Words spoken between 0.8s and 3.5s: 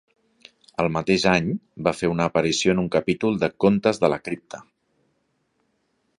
El mateix any, va fer una aparició en un capítol